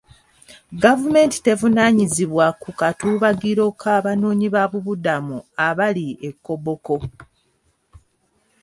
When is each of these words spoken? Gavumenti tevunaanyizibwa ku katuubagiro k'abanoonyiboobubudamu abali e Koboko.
Gavumenti 0.83 1.37
tevunaanyizibwa 1.45 2.45
ku 2.61 2.69
katuubagiro 2.79 3.65
k'abanoonyiboobubudamu 3.81 5.37
abali 5.67 6.07
e 6.29 6.31
Koboko. 6.45 6.95